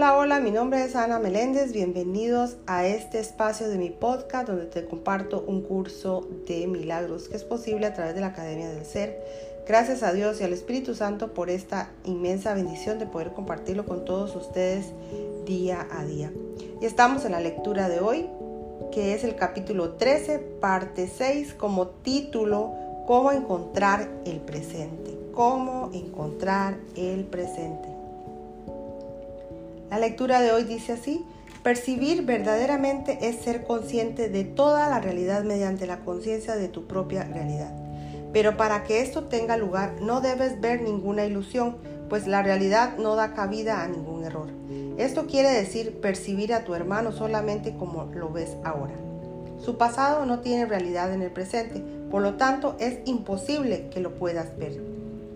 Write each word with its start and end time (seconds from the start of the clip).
Hola, 0.00 0.16
hola, 0.16 0.40
mi 0.40 0.50
nombre 0.50 0.82
es 0.82 0.96
Ana 0.96 1.18
Meléndez. 1.18 1.74
Bienvenidos 1.74 2.56
a 2.66 2.86
este 2.86 3.18
espacio 3.18 3.68
de 3.68 3.76
mi 3.76 3.90
podcast 3.90 4.48
donde 4.48 4.64
te 4.64 4.86
comparto 4.86 5.44
un 5.46 5.60
curso 5.60 6.26
de 6.48 6.66
milagros 6.66 7.28
que 7.28 7.36
es 7.36 7.44
posible 7.44 7.84
a 7.84 7.92
través 7.92 8.14
de 8.14 8.22
la 8.22 8.28
Academia 8.28 8.70
del 8.70 8.86
Ser. 8.86 9.22
Gracias 9.68 10.02
a 10.02 10.14
Dios 10.14 10.40
y 10.40 10.44
al 10.44 10.54
Espíritu 10.54 10.94
Santo 10.94 11.34
por 11.34 11.50
esta 11.50 11.90
inmensa 12.06 12.54
bendición 12.54 12.98
de 12.98 13.04
poder 13.04 13.34
compartirlo 13.34 13.84
con 13.84 14.06
todos 14.06 14.34
ustedes 14.36 14.86
día 15.44 15.86
a 15.92 16.02
día. 16.06 16.32
Y 16.80 16.86
estamos 16.86 17.26
en 17.26 17.32
la 17.32 17.40
lectura 17.40 17.90
de 17.90 18.00
hoy, 18.00 18.26
que 18.92 19.12
es 19.12 19.22
el 19.22 19.36
capítulo 19.36 19.96
13, 19.96 20.38
parte 20.38 21.10
6, 21.14 21.52
como 21.52 21.88
título, 21.88 22.72
cómo 23.06 23.32
encontrar 23.32 24.08
el 24.24 24.40
presente. 24.40 25.18
Cómo 25.34 25.90
encontrar 25.92 26.78
el 26.96 27.24
presente. 27.24 27.89
La 29.90 29.98
lectura 29.98 30.40
de 30.40 30.52
hoy 30.52 30.62
dice 30.62 30.92
así, 30.92 31.26
percibir 31.64 32.24
verdaderamente 32.24 33.18
es 33.22 33.40
ser 33.40 33.64
consciente 33.64 34.28
de 34.28 34.44
toda 34.44 34.88
la 34.88 35.00
realidad 35.00 35.42
mediante 35.42 35.84
la 35.88 36.04
conciencia 36.04 36.54
de 36.54 36.68
tu 36.68 36.86
propia 36.86 37.24
realidad. 37.24 37.74
Pero 38.32 38.56
para 38.56 38.84
que 38.84 39.00
esto 39.00 39.24
tenga 39.24 39.56
lugar 39.56 39.94
no 40.00 40.20
debes 40.20 40.60
ver 40.60 40.80
ninguna 40.80 41.24
ilusión, 41.24 41.78
pues 42.08 42.28
la 42.28 42.40
realidad 42.40 42.98
no 42.98 43.16
da 43.16 43.34
cabida 43.34 43.82
a 43.82 43.88
ningún 43.88 44.24
error. 44.24 44.48
Esto 44.96 45.26
quiere 45.26 45.50
decir 45.50 46.00
percibir 46.00 46.54
a 46.54 46.62
tu 46.62 46.76
hermano 46.76 47.10
solamente 47.10 47.74
como 47.76 48.04
lo 48.14 48.30
ves 48.30 48.56
ahora. 48.62 48.94
Su 49.58 49.76
pasado 49.76 50.24
no 50.24 50.38
tiene 50.38 50.66
realidad 50.66 51.12
en 51.12 51.22
el 51.22 51.32
presente, 51.32 51.82
por 52.12 52.22
lo 52.22 52.34
tanto 52.34 52.76
es 52.78 53.00
imposible 53.06 53.88
que 53.90 53.98
lo 53.98 54.14
puedas 54.14 54.56
ver. 54.56 54.80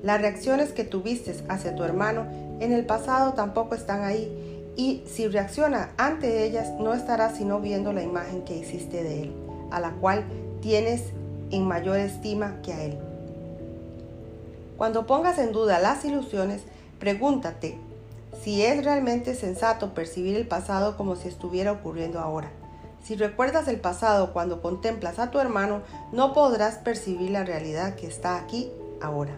Las 0.05 0.21
reacciones 0.21 0.73
que 0.73 0.85
tuviste 0.85 1.35
hacia 1.49 1.75
tu 1.75 1.83
hermano 1.83 2.27
en 2.61 2.73
el 2.73 2.87
pasado 2.87 3.35
tampoco 3.35 3.75
están 3.75 4.05
ahí 4.05 4.73
y 4.77 5.03
si 5.07 5.29
reacciona 5.29 5.91
ante 5.97 6.45
ellas 6.45 6.71
no 6.79 6.95
estarás 6.95 7.37
sino 7.37 7.61
viendo 7.61 7.93
la 7.93 8.03
imagen 8.03 8.43
que 8.45 8.57
hiciste 8.57 9.03
de 9.03 9.23
él, 9.23 9.33
a 9.71 9.81
la 9.81 9.91
cual 9.93 10.25
tienes 10.61 11.03
en 11.51 11.65
mayor 11.67 11.99
estima 11.99 12.61
que 12.63 12.73
a 12.73 12.83
él. 12.83 12.99
Cuando 14.77 15.07
pongas 15.07 15.39
en 15.39 15.53
duda 15.53 15.79
las 15.79 16.05
ilusiones, 16.05 16.63
pregúntate 16.99 17.79
si 18.43 18.63
es 18.63 18.85
realmente 18.85 19.35
sensato 19.35 19.95
percibir 19.95 20.37
el 20.37 20.47
pasado 20.47 20.97
como 20.97 21.17
si 21.17 21.29
estuviera 21.29 21.73
ocurriendo 21.73 22.19
ahora. 22.19 22.51
Si 23.05 23.15
recuerdas 23.17 23.69
el 23.69 23.81
pasado 23.81 24.33
cuando 24.33 24.63
contemplas 24.63 25.19
a 25.19 25.31
tu 25.31 25.39
hermano, 25.39 25.83
no 26.13 26.33
podrás 26.33 26.77
percibir 26.77 27.31
la 27.31 27.45
realidad 27.45 27.95
que 27.95 28.07
está 28.07 28.37
aquí 28.37 28.71
ahora. 29.01 29.37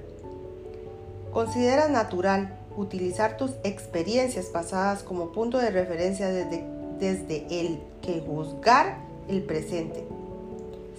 Considera 1.33 1.89
natural 1.89 2.57
utilizar 2.77 3.37
tus 3.37 3.53
experiencias 3.65 4.47
pasadas 4.47 5.03
como 5.03 5.33
punto 5.33 5.59
de 5.59 5.71
referencia 5.71 6.29
desde, 6.29 7.47
el 7.51 7.81
que 8.03 8.23
juzgar 8.25 8.99
el 9.29 9.43
presente. 9.43 10.07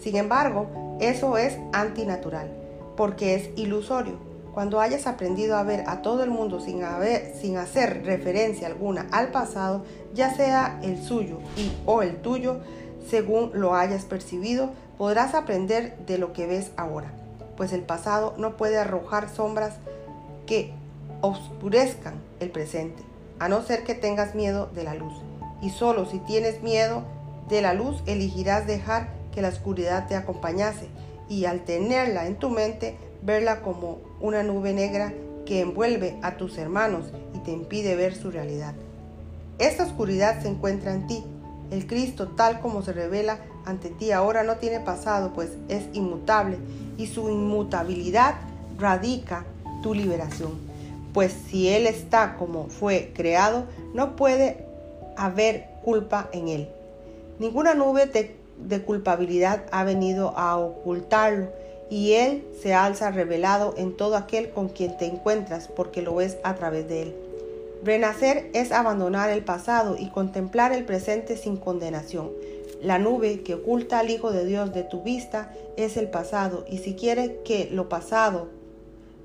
Sin 0.02 0.16
embargo, 0.16 0.98
eso 1.00 1.38
es 1.38 1.58
antinatural, 1.74 2.52
porque 2.96 3.36
es 3.36 3.50
ilusorio. 3.56 4.26
Cuando 4.54 4.82
hayas 4.82 5.06
aprendido 5.06 5.56
a 5.56 5.64
ver 5.64 5.84
a 5.88 6.02
todo 6.02 6.24
el 6.24 6.32
mundo 6.32 6.60
sin, 6.60 6.82
sin 7.40 7.58
hacer 7.58 8.04
referencia 8.04 8.68
alguna 8.68 9.08
al 9.12 9.30
pasado, 9.30 9.84
ya 10.16 10.34
sea 10.34 10.80
el 10.84 11.02
suyo 11.02 11.38
y 11.56 11.72
o 11.86 12.02
el 12.02 12.18
tuyo, 12.18 12.62
según 13.08 13.52
lo 13.54 13.76
hayas 13.76 14.06
percibido, 14.06 14.72
podrás 14.98 15.36
aprender 15.36 15.96
de 16.08 16.18
lo 16.18 16.34
que 16.34 16.48
ves 16.48 16.72
ahora, 16.76 17.12
pues 17.56 17.72
el 17.72 17.82
pasado 17.82 18.34
no 18.38 18.58
puede 18.58 18.78
arrojar 18.78 19.30
sombras 19.30 19.76
que 20.48 20.74
oscurezcan 21.22 22.16
el 22.40 22.50
presente, 22.50 23.04
a 23.40 23.50
no 23.50 23.62
ser 23.64 23.84
que 23.84 23.96
tengas 23.96 24.36
miedo 24.36 24.70
de 24.74 24.84
la 24.84 24.96
luz. 24.96 25.14
Y 25.62 25.70
solo 25.72 26.06
si 26.06 26.20
tienes 26.20 26.62
miedo 26.62 27.04
de 27.50 27.62
la 27.62 27.74
luz, 27.74 28.02
elegirás 28.06 28.68
dejar 28.68 29.10
que 29.34 29.42
la 29.42 29.50
oscuridad 29.50 30.08
te 30.08 30.16
acompañase 30.16 30.88
y 31.30 31.46
al 31.46 31.64
tenerla 31.66 32.28
en 32.28 32.36
tu 32.36 32.50
mente, 32.50 32.98
verla 33.24 33.62
como 33.62 34.00
una 34.20 34.44
nube 34.44 34.74
negra 34.74 35.14
que 35.46 35.62
envuelve 35.62 36.18
a 36.22 36.38
tus 36.38 36.58
hermanos 36.58 37.06
y 37.34 37.40
te 37.40 37.52
impide 37.52 37.96
ver 37.96 38.16
su 38.16 38.32
realidad. 38.32 38.74
Esta 39.60 39.86
oscuridad 39.86 40.42
se 40.42 40.50
encuentra 40.50 40.94
en 40.94 41.08
ti. 41.08 41.24
El 41.72 41.88
Cristo 41.88 42.30
tal 42.30 42.60
como 42.60 42.82
se 42.82 42.94
revela 42.94 43.40
ante 43.66 43.90
ti 43.90 44.12
ahora 44.12 44.44
no 44.44 44.58
tiene 44.58 44.80
pasado, 44.80 45.34
pues 45.34 45.52
es 45.68 45.84
inmutable 45.94 46.58
y 46.98 47.08
su 47.08 47.30
inmutabilidad 47.30 48.36
radica 48.78 49.46
tu 49.82 49.94
liberación 49.94 50.67
pues 51.18 51.34
si 51.50 51.68
Él 51.70 51.88
está 51.88 52.36
como 52.38 52.68
fue 52.68 53.12
creado, 53.16 53.66
no 53.96 54.16
puede 54.16 54.68
haber 55.16 55.66
culpa 55.84 56.30
en 56.32 56.48
Él. 56.48 56.70
Ninguna 57.40 57.74
nube 57.74 58.06
de, 58.06 58.82
culpabilidad 58.84 59.64
ha 59.72 59.84
venido 59.84 60.38
a 60.38 60.56
ocultarlo 60.58 61.50
y 61.90 62.14
Él 62.14 62.46
se 62.62 62.76
alza 62.76 63.10
revelado 63.10 63.74
en 63.78 63.98
todo 63.98 64.16
aquel 64.16 64.52
con 64.52 64.70
quien 64.70 64.96
te 65.00 65.06
encuentras 65.06 65.68
porque 65.70 66.04
lo 66.04 66.14
ves 66.14 66.38
a 66.44 66.54
través 66.54 66.88
de 66.88 67.02
Él. 67.02 67.16
Renacer 67.84 68.52
es 68.54 68.72
abandonar 68.72 69.32
el 69.32 69.44
pasado 69.44 69.96
y 69.98 70.12
contemplar 70.12 70.72
el 70.72 70.86
presente 70.86 71.36
sin 71.36 71.58
condenación. 71.58 72.30
La 72.80 73.00
nube 73.00 73.42
que 73.42 73.56
oculta 73.56 73.98
al 73.98 74.12
Hijo 74.12 74.32
de 74.32 74.46
Dios 74.46 74.72
de 74.72 74.84
tu 74.84 75.02
vista 75.02 75.52
es 75.78 75.98
el 75.98 76.12
pasado 76.12 76.64
y 76.70 76.78
si 76.78 76.94
quiere 76.94 77.40
que 77.44 77.70
lo 77.72 77.90
pasado 77.90 78.56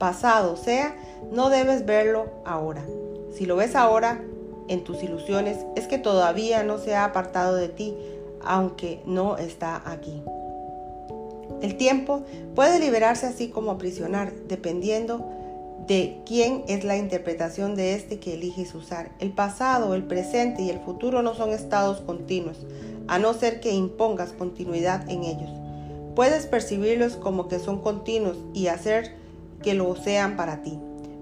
pasado 0.03 0.57
sea, 0.57 0.97
no 1.31 1.49
debes 1.49 1.87
verlo 1.87 2.27
ahora. 2.45 2.85
Si 3.33 3.47
lo 3.47 3.55
ves 3.55 3.77
ahora 3.77 4.21
en 4.67 4.83
tus 4.83 5.01
ilusiones, 5.01 5.59
es 5.77 5.87
que 5.87 5.97
todavía 5.97 6.65
no 6.65 6.79
se 6.79 6.97
ha 6.97 7.05
apartado 7.05 7.55
de 7.55 7.69
ti, 7.69 7.97
aunque 8.45 9.01
no 9.07 9.37
está 9.39 9.81
aquí. 9.87 10.21
El 11.61 11.77
tiempo 11.77 12.23
puede 12.57 12.81
liberarse 12.81 13.27
así 13.27 13.51
como 13.51 13.71
aprisionar, 13.71 14.33
dependiendo 14.49 15.25
de 15.87 16.21
quién 16.27 16.65
es 16.67 16.83
la 16.83 16.97
interpretación 16.97 17.77
de 17.77 17.95
este 17.95 18.19
que 18.19 18.35
eliges 18.35 18.75
usar. 18.75 19.13
El 19.21 19.31
pasado, 19.31 19.95
el 19.95 20.03
presente 20.03 20.63
y 20.63 20.71
el 20.71 20.81
futuro 20.81 21.23
no 21.23 21.37
son 21.37 21.51
estados 21.51 22.01
continuos, 22.01 22.67
a 23.07 23.21
no 23.21 23.35
ser 23.35 23.61
que 23.61 23.71
impongas 23.71 24.33
continuidad 24.33 25.09
en 25.09 25.23
ellos. 25.23 25.51
Puedes 26.17 26.47
percibirlos 26.47 27.15
como 27.15 27.47
que 27.47 27.61
son 27.61 27.81
continuos 27.81 28.37
y 28.53 28.67
hacer 28.67 29.22
que 29.63 29.75
lo 29.75 29.95
sean 29.97 30.37
para 30.37 30.63
ti, 30.63 30.79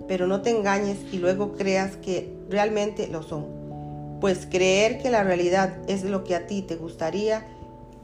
pero 0.08 0.26
no 0.26 0.42
te 0.42 0.50
engañes 0.50 0.98
y 1.12 1.18
luego 1.18 1.52
creas 1.52 1.96
que 1.96 2.32
realmente 2.48 3.06
lo 3.08 3.22
son. 3.22 3.46
Pues 4.20 4.46
creer 4.50 4.98
que 4.98 5.10
la 5.10 5.22
realidad 5.24 5.78
es 5.88 6.04
lo 6.04 6.24
que 6.24 6.34
a 6.34 6.46
ti 6.46 6.62
te 6.62 6.76
gustaría 6.76 7.46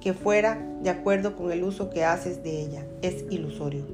que 0.01 0.15
fuera 0.15 0.65
de 0.83 0.91
acuerdo 0.91 1.37
con 1.37 1.51
el 1.51 1.65
uso 1.65 1.91
que 1.91 2.05
haces 2.05 2.43
de 2.43 2.61
ella 2.61 2.87
es 3.03 3.25
ilusorio. 3.31 3.85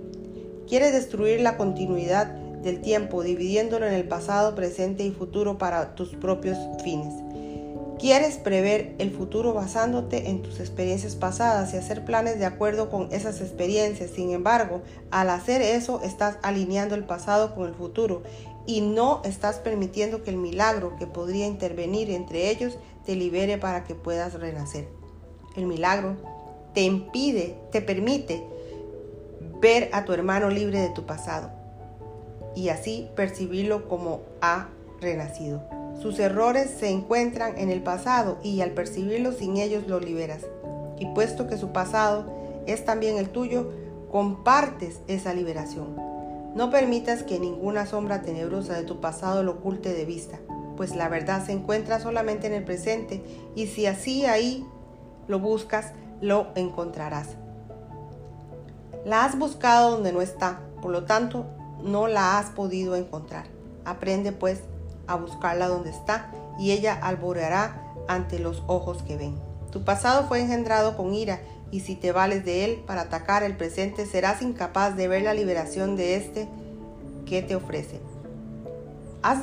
Quieres 0.69 0.93
destruir 0.93 1.41
la 1.41 1.57
continuidad 1.57 2.27
del 2.27 2.81
tiempo 2.81 3.23
dividiéndolo 3.23 3.87
en 3.87 3.95
el 3.95 4.07
pasado, 4.07 4.55
presente 4.55 5.05
y 5.05 5.11
futuro 5.11 5.59
para 5.59 5.95
tus 5.95 6.11
propios 6.11 6.59
fines. 6.85 7.15
Quieres 8.03 8.37
prever 8.37 8.97
el 8.99 9.13
futuro 9.13 9.55
basándote 9.55 10.29
en 10.29 10.43
tus 10.43 10.59
experiencias 10.59 11.15
pasadas 11.15 11.73
y 11.73 11.77
hacer 11.77 12.05
planes 12.05 12.37
de 12.41 12.47
acuerdo 12.47 12.91
con 12.91 13.13
esas 13.13 13.41
experiencias. 13.41 14.11
Sin 14.11 14.33
embargo, 14.33 14.83
al 15.13 15.31
hacer 15.31 15.63
eso 15.63 16.01
estás 16.03 16.37
alineando 16.43 16.97
el 16.97 17.05
pasado 17.05 17.55
con 17.55 17.69
el 17.69 17.75
futuro 17.75 18.25
y 18.67 18.81
no 18.81 19.23
estás 19.25 19.61
permitiendo 19.61 20.25
que 20.25 20.31
el 20.31 20.37
milagro 20.37 20.97
que 20.99 21.07
podría 21.07 21.47
intervenir 21.47 22.11
entre 22.11 22.51
ellos 22.51 22.77
te 23.07 23.15
libere 23.15 23.57
para 23.57 23.85
que 23.85 23.95
puedas 23.95 24.35
renacer. 24.35 24.89
El 25.55 25.67
milagro 25.67 26.17
te 26.75 26.81
impide, 26.81 27.57
te 27.71 27.83
permite 27.83 28.43
ver 29.61 29.91
a 29.93 30.05
tu 30.05 30.13
hermano 30.13 30.51
libre 30.51 30.81
de 30.81 30.89
tu 30.89 31.07
pasado 31.07 31.53
y 32.57 32.69
así 32.71 33.09
percibirlo 33.15 33.89
como 33.89 34.23
ha 34.41 34.71
renacido. 35.01 35.82
Sus 36.03 36.19
errores 36.19 36.69
se 36.69 36.91
encuentran 36.91 37.57
en 37.59 37.71
el 37.71 37.81
pasado 37.81 38.39
y 38.43 38.61
al 38.61 38.73
percibirlos 38.73 39.37
sin 39.37 39.57
ellos 39.57 39.87
lo 39.87 40.01
liberas. 40.01 40.43
Y 40.99 41.07
puesto 41.15 41.47
que 41.47 41.57
su 41.57 41.71
pasado 41.71 42.27
es 42.67 42.85
también 42.85 43.19
el 43.19 43.31
tuyo, 43.31 43.71
compartes 44.11 44.99
esa 45.07 45.33
liberación. 45.33 45.95
No 46.57 46.71
permitas 46.71 47.23
que 47.23 47.39
ninguna 47.39 47.87
sombra 47.87 48.23
tenebrosa 48.23 48.75
de 48.75 48.83
tu 48.83 49.01
pasado 49.01 49.45
lo 49.45 49.53
oculte 49.53 49.95
de 49.95 50.05
vista, 50.05 50.41
pues 50.77 50.97
la 50.97 51.09
verdad 51.09 51.47
se 51.47 51.53
encuentra 51.53 52.01
solamente 52.01 52.49
en 52.49 52.55
el 52.55 52.65
presente 52.65 53.23
y 53.55 53.69
si 53.69 53.87
así 53.87 54.27
ahí 54.27 54.67
lo 55.29 55.39
buscas, 55.39 55.93
lo 56.21 56.49
encontrarás. 56.57 57.37
La 59.05 59.25
has 59.25 59.39
buscado 59.39 59.93
donde 59.93 60.13
no 60.13 60.21
está, 60.21 60.63
por 60.83 60.91
lo 60.91 61.05
tanto 61.05 61.47
no 61.81 62.09
la 62.09 62.41
has 62.41 62.51
podido 62.51 62.97
encontrar. 62.97 63.47
Aprende 63.85 64.33
pues 64.33 64.63
a 65.13 65.17
buscarla 65.17 65.69
donde 65.69 65.91
está 65.91 66.31
y 66.59 66.73
ella 66.73 66.95
alboreará 66.95 67.95
ante 68.09 68.39
los 68.39 68.63
ojos 68.67 69.03
que 69.03 69.17
ven. 69.17 69.39
Tu 69.71 69.85
pasado 69.85 70.27
fue 70.29 70.41
engendrado 70.41 70.97
con 70.97 71.15
ira 71.15 71.41
y 71.71 71.81
si 71.81 71.97
te 71.97 72.13
vales 72.13 72.45
de 72.45 72.65
él 72.65 72.85
para 72.87 73.03
atacar 73.03 73.43
el 73.43 73.57
presente 73.57 74.07
serás 74.07 74.43
incapaz 74.43 74.97
de 74.97 75.09
ver 75.09 75.23
la 75.23 75.35
liberación 75.35 75.97
de 75.97 76.17
este 76.17 76.49
que 77.25 77.43
te 77.43 77.57
ofrece. 77.57 78.01
Has, 79.23 79.41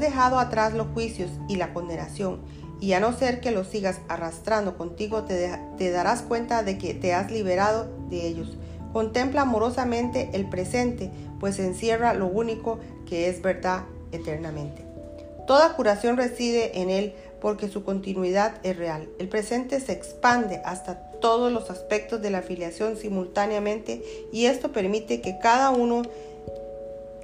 dejado 0.00 0.38
atrás 0.38 0.74
los 0.74 0.88
juicios 0.88 1.30
y 1.48 1.56
la 1.56 1.72
condenación, 1.72 2.40
y 2.80 2.94
a 2.94 3.00
no 3.00 3.12
ser 3.12 3.40
que 3.40 3.52
los 3.52 3.68
sigas 3.68 4.00
arrastrando 4.08 4.76
contigo, 4.76 5.22
te, 5.22 5.56
te 5.78 5.90
darás 5.90 6.22
cuenta 6.22 6.64
de 6.64 6.78
que 6.78 6.94
te 6.94 7.14
has 7.14 7.30
liberado 7.30 7.88
de 8.08 8.26
ellos. 8.26 8.58
Contempla 8.92 9.42
amorosamente 9.42 10.30
el 10.32 10.48
presente, 10.48 11.12
pues 11.38 11.60
encierra 11.60 12.12
lo 12.14 12.26
único 12.26 12.80
que 13.06 13.28
es 13.28 13.40
verdad 13.40 13.84
eternamente. 14.10 14.89
Toda 15.50 15.74
curación 15.74 16.16
reside 16.16 16.80
en 16.80 16.90
él 16.90 17.12
porque 17.40 17.66
su 17.66 17.82
continuidad 17.82 18.54
es 18.62 18.76
real. 18.76 19.08
El 19.18 19.28
presente 19.28 19.80
se 19.80 19.90
expande 19.90 20.62
hasta 20.64 21.10
todos 21.20 21.50
los 21.50 21.70
aspectos 21.70 22.22
de 22.22 22.30
la 22.30 22.38
afiliación 22.38 22.96
simultáneamente 22.96 24.00
y 24.32 24.46
esto 24.46 24.70
permite 24.70 25.20
que 25.20 25.40
cada 25.40 25.70
uno 25.70 26.02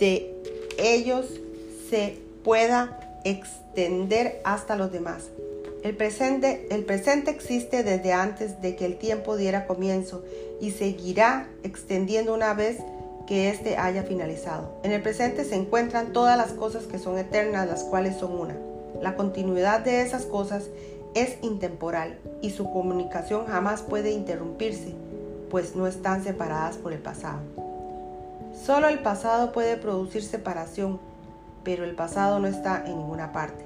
de 0.00 0.34
ellos 0.76 1.26
se 1.88 2.18
pueda 2.42 3.20
extender 3.22 4.40
hasta 4.42 4.74
los 4.74 4.90
demás. 4.90 5.26
El 5.84 5.96
presente, 5.96 6.66
el 6.72 6.84
presente 6.84 7.30
existe 7.30 7.84
desde 7.84 8.12
antes 8.12 8.60
de 8.60 8.74
que 8.74 8.86
el 8.86 8.96
tiempo 8.96 9.36
diera 9.36 9.68
comienzo 9.68 10.24
y 10.60 10.72
seguirá 10.72 11.48
extendiendo 11.62 12.34
una 12.34 12.54
vez 12.54 12.78
que 13.26 13.50
éste 13.50 13.76
haya 13.76 14.04
finalizado. 14.04 14.70
En 14.82 14.92
el 14.92 15.02
presente 15.02 15.44
se 15.44 15.56
encuentran 15.56 16.12
todas 16.12 16.36
las 16.38 16.52
cosas 16.52 16.84
que 16.84 16.98
son 16.98 17.18
eternas, 17.18 17.66
las 17.66 17.84
cuales 17.84 18.16
son 18.16 18.38
una. 18.38 18.56
La 19.02 19.16
continuidad 19.16 19.80
de 19.80 20.00
esas 20.00 20.24
cosas 20.26 20.64
es 21.14 21.38
intemporal 21.42 22.18
y 22.40 22.50
su 22.50 22.70
comunicación 22.70 23.46
jamás 23.46 23.82
puede 23.82 24.10
interrumpirse, 24.12 24.94
pues 25.50 25.74
no 25.74 25.86
están 25.86 26.22
separadas 26.22 26.76
por 26.76 26.92
el 26.92 27.00
pasado. 27.00 27.40
Solo 28.64 28.88
el 28.88 29.00
pasado 29.00 29.52
puede 29.52 29.76
producir 29.76 30.22
separación, 30.22 30.98
pero 31.64 31.84
el 31.84 31.94
pasado 31.94 32.38
no 32.38 32.46
está 32.46 32.84
en 32.86 32.98
ninguna 32.98 33.32
parte. 33.32 33.64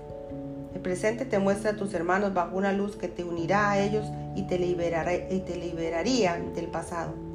El 0.74 0.80
presente 0.80 1.24
te 1.24 1.38
muestra 1.38 1.72
a 1.72 1.76
tus 1.76 1.92
hermanos 1.94 2.32
bajo 2.32 2.56
una 2.56 2.72
luz 2.72 2.96
que 2.96 3.08
te 3.08 3.24
unirá 3.24 3.70
a 3.70 3.78
ellos 3.80 4.06
y 4.34 4.42
te, 4.44 4.58
liberará, 4.58 5.14
y 5.14 5.40
te 5.40 5.56
liberaría 5.56 6.40
del 6.54 6.66
pasado. 6.66 7.29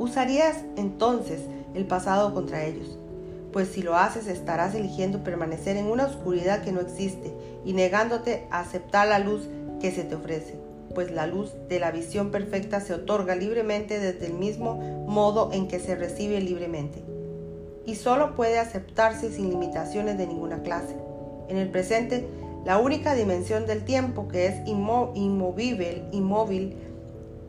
Usarías 0.00 0.56
entonces 0.78 1.42
el 1.74 1.84
pasado 1.84 2.32
contra 2.32 2.64
ellos, 2.64 2.96
pues 3.52 3.68
si 3.68 3.82
lo 3.82 3.96
haces 3.96 4.28
estarás 4.28 4.74
eligiendo 4.74 5.22
permanecer 5.22 5.76
en 5.76 5.84
una 5.84 6.06
oscuridad 6.06 6.62
que 6.62 6.72
no 6.72 6.80
existe 6.80 7.34
y 7.66 7.74
negándote 7.74 8.46
a 8.50 8.60
aceptar 8.60 9.08
la 9.08 9.18
luz 9.18 9.50
que 9.78 9.92
se 9.92 10.04
te 10.04 10.14
ofrece, 10.14 10.54
pues 10.94 11.10
la 11.10 11.26
luz 11.26 11.52
de 11.68 11.80
la 11.80 11.90
visión 11.90 12.30
perfecta 12.30 12.80
se 12.80 12.94
otorga 12.94 13.36
libremente 13.36 13.98
desde 13.98 14.24
el 14.24 14.32
mismo 14.32 15.04
modo 15.06 15.50
en 15.52 15.68
que 15.68 15.78
se 15.78 15.96
recibe 15.96 16.40
libremente, 16.40 17.04
y 17.84 17.96
solo 17.96 18.34
puede 18.34 18.58
aceptarse 18.58 19.30
sin 19.30 19.50
limitaciones 19.50 20.16
de 20.16 20.26
ninguna 20.26 20.62
clase. 20.62 20.96
En 21.50 21.58
el 21.58 21.68
presente, 21.68 22.26
la 22.64 22.78
única 22.78 23.14
dimensión 23.14 23.66
del 23.66 23.84
tiempo 23.84 24.28
que 24.28 24.46
es 24.46 24.66
inmovible, 24.66 26.04
inmóvil 26.10 26.74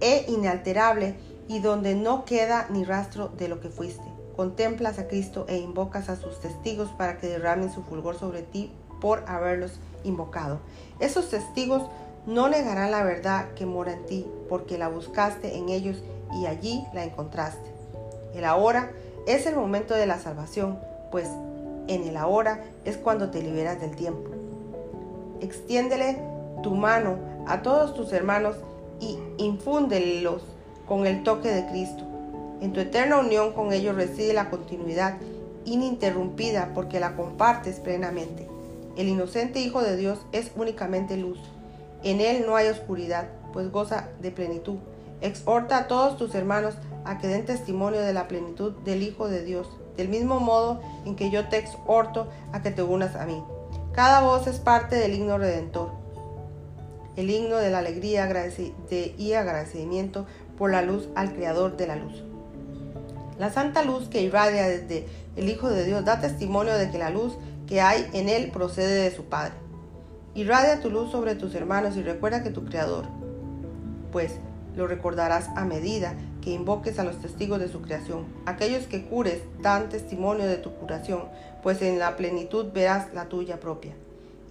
e 0.02 0.26
inalterable 0.28 1.16
y 1.48 1.60
donde 1.60 1.96
no 1.96 2.26
queda 2.26 2.68
ni 2.70 2.84
rastro 2.84 3.30
de 3.30 3.48
lo 3.48 3.60
que 3.60 3.70
fuiste. 3.70 4.04
Contemplas 4.36 5.00
a 5.00 5.08
Cristo 5.08 5.46
e 5.48 5.58
invocas 5.58 6.10
a 6.10 6.16
sus 6.16 6.40
testigos 6.40 6.90
para 6.90 7.18
que 7.18 7.28
derramen 7.28 7.72
su 7.72 7.84
fulgor 7.84 8.18
sobre 8.18 8.42
ti 8.42 8.72
por 9.00 9.24
haberlos 9.28 9.80
invocado. 10.04 10.60
Esos 11.00 11.30
testigos 11.30 11.84
no 12.26 12.48
negarán 12.50 12.92
la 12.92 13.04
verdad 13.04 13.54
que 13.56 13.66
mora 13.66 13.94
en 13.94 14.06
ti, 14.06 14.28
porque 14.48 14.78
la 14.78 14.88
buscaste 14.88 15.58
en 15.58 15.70
ellos 15.70 16.04
y 16.34 16.46
allí 16.46 16.86
la 16.94 17.04
encontraste. 17.04 17.72
El 18.34 18.46
ahora 18.46 18.92
es 19.28 19.46
el 19.46 19.56
momento 19.56 19.94
de 19.94 20.06
la 20.06 20.20
salvación, 20.20 20.80
pues 21.12 21.28
en 21.88 22.08
el 22.08 22.16
ahora 22.16 22.64
es 22.86 22.98
cuando 22.98 23.32
te 23.32 23.42
liberas 23.42 23.82
del 23.82 23.96
tiempo. 23.96 24.30
Extiéndele 25.42 26.18
tu 26.64 26.76
mano 26.76 27.18
a 27.48 27.62
todos 27.62 27.96
tus 27.96 28.14
hermanos 28.14 28.56
y 29.00 29.18
infúndelos 29.38 30.44
con 30.92 31.08
el 31.08 31.24
toque 31.24 31.48
de 31.48 31.68
Cristo. 31.68 32.04
En 32.60 32.74
tu 32.74 32.82
eterna 32.82 33.18
unión 33.18 33.54
con 33.54 33.72
ellos 33.72 33.96
reside 33.96 34.34
la 34.34 34.50
continuidad 34.50 35.16
ininterrumpida 35.64 36.72
porque 36.76 37.00
la 37.00 37.16
compartes 37.16 37.80
plenamente. 37.80 38.50
El 38.98 39.08
inocente 39.08 39.62
Hijo 39.62 39.82
de 39.82 39.96
Dios 39.96 40.20
es 40.34 40.52
únicamente 40.58 41.16
luz. 41.16 41.40
En 42.04 42.20
él 42.20 42.44
no 42.46 42.58
hay 42.58 42.68
oscuridad, 42.68 43.30
pues 43.54 43.72
goza 43.72 44.10
de 44.22 44.32
plenitud. 44.32 44.80
Exhorta 45.22 45.78
a 45.78 45.88
todos 45.88 46.18
tus 46.18 46.36
hermanos 46.36 46.74
a 47.06 47.20
que 47.20 47.28
den 47.28 47.46
testimonio 47.46 48.02
de 48.02 48.12
la 48.12 48.28
plenitud 48.28 48.74
del 48.84 49.02
Hijo 49.02 49.30
de 49.30 49.46
Dios, 49.46 49.70
del 49.96 50.10
mismo 50.10 50.42
modo 50.42 50.82
en 51.06 51.16
que 51.16 51.32
yo 51.32 51.48
te 51.48 51.58
exhorto 51.58 52.28
a 52.52 52.62
que 52.62 52.72
te 52.72 52.84
unas 52.84 53.16
a 53.16 53.26
mí. 53.26 53.42
Cada 53.94 54.24
voz 54.24 54.46
es 54.46 54.60
parte 54.60 54.98
del 54.98 55.14
himno 55.14 55.38
redentor, 55.38 56.02
el 57.16 57.30
himno 57.30 57.58
de 57.58 57.70
la 57.70 57.80
alegría 57.80 58.30
y 59.18 59.34
agradecimiento 59.34 60.26
por 60.62 60.70
la 60.70 60.84
luz 60.84 61.10
al 61.16 61.34
Creador 61.34 61.76
de 61.76 61.88
la 61.88 61.96
luz. 61.96 62.24
La 63.40 63.52
santa 63.52 63.82
luz 63.82 64.10
que 64.10 64.22
irradia 64.22 64.70
desde 64.70 65.08
el 65.36 65.50
Hijo 65.50 65.72
de 65.72 65.86
Dios 65.86 66.06
da 66.06 66.22
testimonio 66.22 66.76
de 66.76 66.92
que 66.92 67.00
la 67.00 67.10
luz 67.10 67.34
que 67.66 67.82
hay 67.82 68.08
en 68.14 68.30
él 68.30 68.52
procede 68.52 69.02
de 69.02 69.10
su 69.10 69.26
Padre. 69.26 69.54
Irradia 70.36 70.80
tu 70.80 70.92
luz 70.92 71.10
sobre 71.10 71.34
tus 71.34 71.56
hermanos 71.56 71.98
y 71.98 72.04
recuerda 72.04 72.44
que 72.44 72.52
tu 72.52 72.64
Creador, 72.64 73.06
pues 74.12 74.34
lo 74.76 74.86
recordarás 74.86 75.50
a 75.56 75.66
medida 75.66 76.14
que 76.44 76.52
invoques 76.52 77.00
a 77.00 77.04
los 77.06 77.20
testigos 77.20 77.60
de 77.60 77.68
su 77.68 77.82
creación. 77.82 78.28
Aquellos 78.46 78.86
que 78.86 79.04
cures 79.04 79.42
dan 79.64 79.90
testimonio 79.90 80.46
de 80.46 80.58
tu 80.58 80.76
curación, 80.76 81.24
pues 81.64 81.82
en 81.82 81.98
la 81.98 82.16
plenitud 82.18 82.68
verás 82.72 83.12
la 83.16 83.26
tuya 83.26 83.60
propia. 83.60 83.94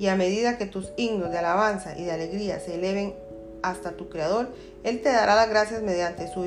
Y 0.01 0.09
a 0.09 0.17
medida 0.17 0.59
que 0.59 0.67
tus 0.67 0.91
himnos 0.97 1.31
de 1.31 1.39
alabanza 1.39 1.97
y 1.97 2.03
de 2.03 2.11
alegría 2.11 2.59
se 2.59 2.75
eleven 2.75 3.15
hasta 3.63 3.93
tu 3.93 4.09
Creador, 4.09 4.49
Él 4.85 5.03
te 5.03 5.11
dará 5.11 5.35
las 5.35 5.49
gracias 5.49 5.83
mediante 5.83 6.33
su 6.33 6.47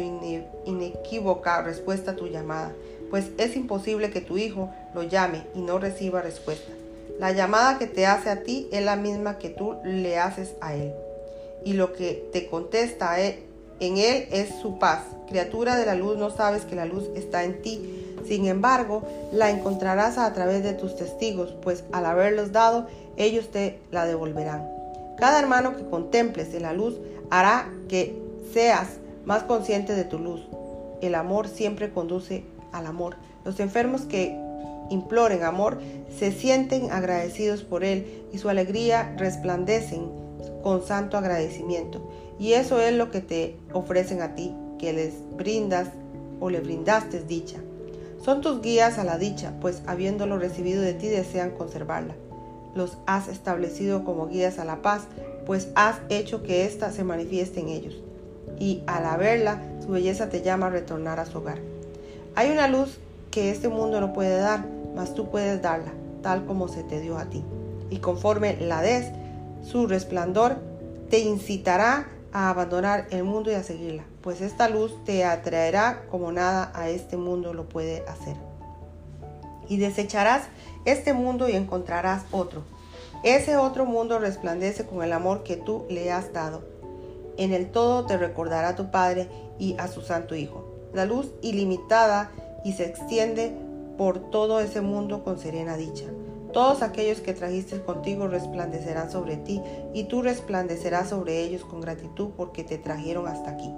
inequívoca 0.66 1.62
respuesta 1.62 2.12
a 2.12 2.16
tu 2.16 2.28
llamada, 2.28 2.72
pues 3.10 3.26
es 3.38 3.56
imposible 3.56 4.10
que 4.10 4.22
tu 4.22 4.38
Hijo 4.38 4.70
lo 4.94 5.04
llame 5.04 5.44
y 5.54 5.62
no 5.62 5.78
reciba 5.80 6.22
respuesta. 6.22 6.72
La 7.20 7.32
llamada 7.32 7.78
que 7.78 7.88
te 7.88 8.06
hace 8.06 8.30
a 8.30 8.44
ti 8.44 8.68
es 8.72 8.84
la 8.84 8.96
misma 8.96 9.38
que 9.38 9.50
tú 9.50 9.78
le 9.84 10.18
haces 10.18 10.56
a 10.62 10.74
Él. 10.74 10.94
Y 11.64 11.74
lo 11.74 11.94
que 11.94 12.28
te 12.34 12.48
contesta 12.48 13.20
en 13.20 13.98
Él 13.98 14.28
es 14.32 14.50
su 14.62 14.80
paz. 14.80 15.04
Criatura 15.28 15.76
de 15.76 15.86
la 15.86 15.96
luz, 15.96 16.18
no 16.18 16.32
sabes 16.32 16.66
que 16.66 16.76
la 16.76 16.86
luz 16.86 17.06
está 17.16 17.44
en 17.44 17.62
ti. 17.62 18.16
Sin 18.28 18.48
embargo, 18.48 19.04
la 19.32 19.52
encontrarás 19.52 20.18
a 20.18 20.34
través 20.34 20.64
de 20.64 20.74
tus 20.74 20.96
testigos, 20.96 21.54
pues 21.62 21.84
al 21.92 22.06
haberlos 22.06 22.52
dado, 22.52 22.88
ellos 23.18 23.52
te 23.52 23.80
la 23.92 24.06
devolverán. 24.06 24.83
Cada 25.18 25.40
hermano 25.40 25.76
que 25.76 25.86
contemples 25.86 26.54
en 26.54 26.64
la 26.64 26.74
luz 26.74 27.00
hará 27.30 27.70
que 27.88 28.16
seas 28.52 28.88
más 29.26 29.44
consciente 29.44 29.96
de 29.96 30.04
tu 30.04 30.20
luz. 30.20 30.42
El 31.02 31.16
amor 31.16 31.48
siempre 31.48 31.92
conduce 31.92 32.44
al 32.72 32.88
amor. 32.88 33.16
Los 33.46 33.60
enfermos 33.60 34.02
que 34.02 34.38
imploren 34.90 35.44
amor 35.44 35.80
se 36.18 36.32
sienten 36.32 36.92
agradecidos 36.92 37.64
por 37.64 37.84
él 37.84 38.24
y 38.32 38.38
su 38.38 38.50
alegría 38.50 39.14
resplandecen 39.18 40.10
con 40.62 40.86
santo 40.86 41.18
agradecimiento. 41.18 42.10
Y 42.40 42.54
eso 42.54 42.82
es 42.82 42.94
lo 42.94 43.12
que 43.12 43.22
te 43.22 43.56
ofrecen 43.72 44.22
a 44.22 44.36
ti, 44.36 44.54
que 44.80 44.94
les 44.94 45.14
brindas 45.38 45.90
o 46.40 46.50
le 46.50 46.60
brindaste 46.60 47.24
dicha. 47.24 47.60
Son 48.24 48.42
tus 48.42 48.62
guías 48.62 48.98
a 48.98 49.04
la 49.04 49.18
dicha, 49.18 49.54
pues 49.62 49.84
habiéndolo 49.86 50.38
recibido 50.38 50.82
de 50.82 50.94
ti 50.94 51.08
desean 51.08 51.52
conservarla 51.52 52.16
los 52.76 52.98
has 53.06 53.28
establecido 53.28 54.04
como 54.04 54.28
guías 54.28 54.60
a 54.60 54.66
la 54.66 54.82
paz, 54.82 55.04
pues 55.46 55.70
has 55.76 55.98
hecho 56.10 56.44
que 56.44 56.66
ésta 56.66 56.92
se 56.92 57.04
manifieste 57.04 57.60
en 57.60 57.70
ellos. 57.70 58.02
Y 58.60 58.84
al 58.88 59.18
verla, 59.18 59.62
su 59.82 59.90
belleza 59.90 60.30
te 60.30 60.42
llama 60.42 60.68
a 60.68 60.72
retornar 60.72 61.20
a 61.20 61.26
su 61.26 61.40
hogar. 61.40 61.60
Hay 62.36 62.52
una 62.52 62.68
luz 62.68 62.98
que 63.32 63.52
este 63.52 63.68
mundo 63.68 64.00
no 64.00 64.14
puede 64.14 64.38
dar, 64.38 64.66
mas 64.96 65.14
tú 65.14 65.30
puedes 65.30 65.62
darla, 65.62 65.92
tal 66.22 66.46
como 66.46 66.68
se 66.68 66.84
te 66.84 67.00
dio 67.00 67.18
a 67.18 67.26
ti. 67.26 67.44
Y 67.90 67.98
conforme 67.98 68.58
la 68.60 68.82
des, 68.82 69.08
su 69.64 69.88
resplandor 69.88 70.58
te 71.10 71.20
incitará 71.20 72.08
a 72.32 72.50
abandonar 72.50 73.08
el 73.12 73.24
mundo 73.24 73.52
y 73.52 73.56
a 73.56 73.64
seguirla, 73.64 74.04
pues 74.22 74.42
esta 74.42 74.68
luz 74.68 75.04
te 75.04 75.26
atraerá 75.26 76.06
como 76.10 76.32
nada 76.32 76.72
a 76.74 76.90
este 76.90 77.18
mundo 77.18 77.54
lo 77.54 77.70
puede 77.70 78.04
hacer. 78.08 78.36
Y 79.68 79.78
desecharás 79.78 80.48
este 80.86 81.14
mundo 81.14 81.50
y 81.50 81.54
encontrarás 81.54 82.24
otro. 82.32 82.64
Ese 83.24 83.56
otro 83.56 83.86
mundo 83.86 84.20
resplandece 84.20 84.86
con 84.86 85.04
el 85.04 85.14
amor 85.14 85.44
que 85.44 85.56
tú 85.56 85.86
le 85.90 86.12
has 86.12 86.34
dado. 86.34 86.64
En 87.38 87.54
el 87.54 87.72
todo 87.72 88.06
te 88.06 88.18
recordará 88.18 88.76
tu 88.76 88.92
Padre 88.92 89.30
y 89.58 89.76
a 89.80 89.88
su 89.88 90.02
Santo 90.02 90.36
Hijo. 90.36 90.68
La 90.94 91.06
luz 91.06 91.32
ilimitada 91.42 92.32
y 92.64 92.74
se 92.74 92.86
extiende 92.86 93.56
por 93.98 94.30
todo 94.32 94.60
ese 94.60 94.82
mundo 94.82 95.24
con 95.24 95.40
serena 95.40 95.78
dicha. 95.78 96.06
Todos 96.52 96.84
aquellos 96.84 97.20
que 97.20 97.34
trajiste 97.34 97.82
contigo 97.82 98.28
resplandecerán 98.28 99.10
sobre 99.10 99.38
ti 99.38 99.62
y 99.94 100.04
tú 100.04 100.22
resplandecerás 100.22 101.10
sobre 101.10 101.42
ellos 101.42 101.66
con 101.66 101.82
gratitud 101.82 102.30
porque 102.38 102.64
te 102.64 102.78
trajeron 102.78 103.28
hasta 103.28 103.52
aquí. 103.52 103.74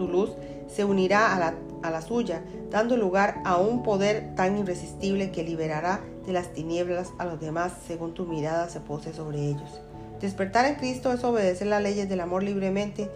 Tu 0.00 0.08
luz 0.08 0.30
se 0.66 0.82
unirá 0.82 1.36
a 1.36 1.38
la, 1.38 1.54
a 1.82 1.90
la 1.90 2.00
suya, 2.00 2.42
dando 2.70 2.96
lugar 2.96 3.42
a 3.44 3.58
un 3.58 3.82
poder 3.82 4.34
tan 4.34 4.56
irresistible 4.56 5.30
que 5.30 5.44
liberará 5.44 6.00
de 6.24 6.32
las 6.32 6.54
tinieblas 6.54 7.10
a 7.18 7.26
los 7.26 7.38
demás 7.38 7.74
según 7.86 8.14
tu 8.14 8.24
mirada 8.24 8.70
se 8.70 8.80
pose 8.80 9.12
sobre 9.12 9.40
ellos. 9.40 9.82
Despertar 10.18 10.64
en 10.64 10.76
Cristo 10.76 11.12
es 11.12 11.22
obedecer 11.22 11.66
las 11.66 11.82
leyes 11.82 12.08
del 12.08 12.20
amor 12.20 12.42
libremente 12.42 13.10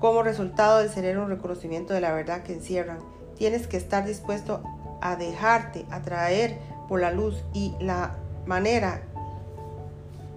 como 0.00 0.22
resultado 0.22 0.78
de 0.78 0.88
ser 0.88 1.18
un 1.18 1.28
reconocimiento 1.28 1.92
de 1.92 2.00
la 2.00 2.14
verdad 2.14 2.42
que 2.42 2.54
encierran. 2.54 3.00
Tienes 3.36 3.66
que 3.66 3.76
estar 3.76 4.06
dispuesto 4.06 4.62
a 5.02 5.14
dejarte 5.16 5.84
atraer 5.90 6.56
por 6.88 7.02
la 7.02 7.10
luz 7.10 7.44
y 7.52 7.74
la 7.80 8.16
manera 8.46 9.02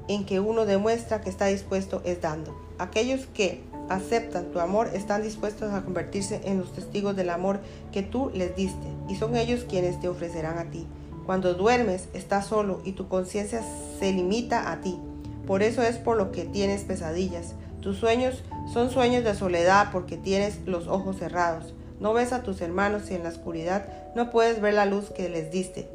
en 0.10 0.26
que 0.26 0.42
uno 0.42 0.66
demuestra 0.66 1.22
que 1.22 1.30
está 1.30 1.46
dispuesto 1.46 2.02
es 2.04 2.20
dando. 2.20 2.60
Aquellos 2.78 3.26
que 3.28 3.71
aceptan 3.94 4.52
tu 4.52 4.60
amor 4.60 4.90
están 4.94 5.24
dispuestos 5.24 5.74
a 5.74 5.84
convertirse 5.84 6.42
en 6.44 6.60
los 6.60 6.74
testigos 6.74 7.16
del 7.16 7.30
amor 7.30 7.60
que 7.92 8.04
tú 8.04 8.32
les 8.34 8.56
diste 8.56 8.88
y 9.10 9.16
son 9.16 9.36
ellos 9.36 9.66
quienes 9.68 10.00
te 10.00 10.08
ofrecerán 10.08 10.58
a 10.58 10.72
ti. 10.72 10.88
Cuando 11.26 11.54
duermes 11.54 12.08
estás 12.14 12.48
solo 12.48 12.82
y 12.84 12.94
tu 12.94 13.08
conciencia 13.08 13.62
se 14.00 14.12
limita 14.12 14.72
a 14.72 14.82
ti. 14.82 15.00
Por 15.46 15.64
eso 15.64 15.84
es 15.84 15.98
por 15.98 16.18
lo 16.18 16.32
que 16.32 16.46
tienes 16.46 16.84
pesadillas. 16.84 17.54
Tus 17.82 17.98
sueños 17.98 18.44
son 18.74 18.90
sueños 18.92 19.24
de 19.24 19.36
soledad 19.36 19.90
porque 19.92 20.18
tienes 20.18 20.60
los 20.66 20.88
ojos 20.88 21.18
cerrados. 21.18 21.74
No 22.00 22.14
ves 22.14 22.34
a 22.34 22.44
tus 22.44 22.62
hermanos 22.62 23.12
y 23.12 23.16
en 23.16 23.24
la 23.24 23.30
oscuridad 23.30 23.86
no 24.16 24.32
puedes 24.32 24.62
ver 24.62 24.74
la 24.74 24.86
luz 24.86 25.12
que 25.12 25.30
les 25.30 25.52
diste. 25.52 25.88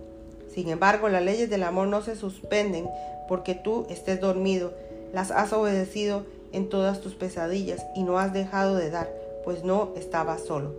Sin 0.53 0.69
embargo, 0.69 1.09
las 1.09 1.23
leyes 1.23 1.51
del 1.51 1.63
amor 1.65 1.89
no 1.89 2.03
se 2.03 2.17
suspenden 2.17 2.89
porque 3.29 3.55
tú 3.55 3.87
estés 3.91 4.21
dormido. 4.21 4.73
Las 5.13 5.31
has 5.31 5.53
obedecido 5.53 6.25
en 6.53 6.69
todas 6.69 7.01
tus 7.01 7.15
pesadillas 7.15 7.85
y 7.95 8.03
no 8.03 8.19
has 8.19 8.33
dejado 8.33 8.77
de 8.77 8.91
dar, 8.91 9.11
pues 9.45 9.65
no 9.65 9.93
estabas 9.97 10.43
solo. 10.43 10.75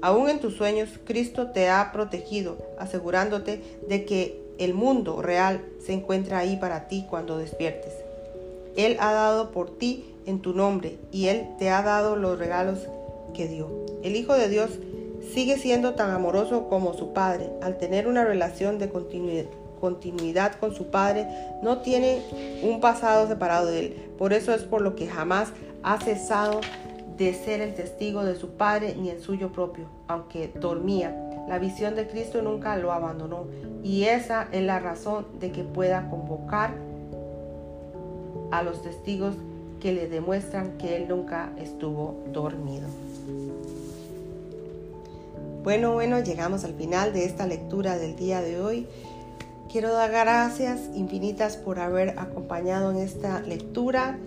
Aún 0.00 0.28
en 0.28 0.40
tus 0.40 0.56
sueños, 0.56 0.90
Cristo 1.04 1.52
te 1.52 1.68
ha 1.68 1.92
protegido, 1.92 2.56
asegurándote 2.78 3.62
de 3.88 4.04
que 4.04 4.42
el 4.58 4.74
mundo 4.74 5.22
real 5.22 5.64
se 5.84 5.92
encuentra 5.92 6.38
ahí 6.38 6.56
para 6.56 6.88
ti 6.88 7.06
cuando 7.08 7.38
despiertes. 7.38 7.92
Él 8.76 8.96
ha 9.00 9.12
dado 9.12 9.50
por 9.50 9.70
ti 9.70 10.04
en 10.26 10.40
tu 10.40 10.54
nombre 10.54 10.98
y 11.10 11.28
Él 11.28 11.46
te 11.58 11.70
ha 11.70 11.82
dado 11.82 12.16
los 12.16 12.38
regalos 12.38 12.80
que 13.34 13.48
dio. 13.48 13.68
El 14.02 14.16
Hijo 14.16 14.34
de 14.34 14.48
Dios 14.48 14.70
sigue 15.32 15.58
siendo 15.58 15.94
tan 15.94 16.10
amoroso 16.10 16.68
como 16.68 16.94
su 16.94 17.12
Padre. 17.12 17.50
Al 17.62 17.78
tener 17.78 18.06
una 18.08 18.24
relación 18.24 18.78
de 18.78 18.88
continuidad, 19.82 20.54
con 20.60 20.72
su 20.76 20.92
Padre, 20.92 21.26
no 21.60 21.78
tiene 21.78 22.22
un 22.62 22.80
pasado 22.80 23.26
separado 23.26 23.66
de 23.66 23.80
Él. 23.80 24.10
Por 24.16 24.32
eso 24.32 24.54
es 24.54 24.62
por 24.62 24.80
lo 24.80 24.94
que 24.94 25.08
jamás 25.08 25.48
ha 25.82 25.98
cesado 25.98 26.60
de 27.18 27.34
ser 27.34 27.60
el 27.60 27.74
testigo 27.74 28.22
de 28.22 28.36
su 28.36 28.50
Padre 28.50 28.94
ni 28.96 29.10
el 29.10 29.20
suyo 29.20 29.50
propio, 29.50 29.86
aunque 30.06 30.52
dormía. 30.54 31.10
La 31.48 31.58
visión 31.58 31.96
de 31.96 32.06
Cristo 32.06 32.42
nunca 32.42 32.76
lo 32.76 32.92
abandonó 32.92 33.46
y 33.82 34.04
esa 34.04 34.46
es 34.52 34.62
la 34.62 34.78
razón 34.78 35.26
de 35.40 35.50
que 35.50 35.64
pueda 35.64 36.08
convocar 36.08 36.70
a 38.52 38.62
los 38.62 38.82
testigos 38.82 39.34
que 39.80 39.92
le 39.92 40.08
demuestran 40.08 40.78
que 40.78 40.94
Él 40.94 41.08
nunca 41.08 41.50
estuvo 41.58 42.22
dormido. 42.32 42.86
Bueno, 45.64 45.92
bueno, 45.92 46.20
llegamos 46.20 46.62
al 46.62 46.74
final 46.74 47.12
de 47.12 47.24
esta 47.24 47.48
lectura 47.48 47.98
del 47.98 48.14
día 48.14 48.40
de 48.40 48.60
hoy. 48.60 48.86
Quiero 49.72 49.90
dar 49.90 50.10
gracias 50.10 50.90
infinitas 50.94 51.56
por 51.56 51.80
haber 51.80 52.18
acompañado 52.18 52.90
en 52.90 52.98
esta 52.98 53.40
lectura. 53.40 54.18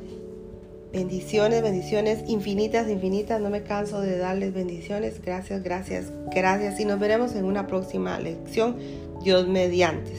Bendiciones, 0.91 1.61
bendiciones 1.61 2.27
infinitas, 2.27 2.89
infinitas. 2.89 3.39
No 3.39 3.51
me 3.51 3.61
canso 3.61 4.01
de 4.01 4.17
darles 4.17 4.55
bendiciones. 4.55 5.21
Gracias, 5.21 5.61
gracias, 5.61 6.11
gracias. 6.33 6.79
Y 6.79 6.85
nos 6.85 6.99
veremos 6.99 7.35
en 7.35 7.45
una 7.45 7.67
próxima 7.67 8.17
lección. 8.17 8.77
Dios 9.23 9.47
mediante. 9.47 10.13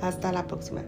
Hasta 0.00 0.32
la 0.32 0.46
próxima. 0.46 0.82